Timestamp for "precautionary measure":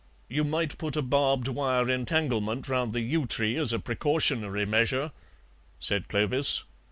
3.77-5.11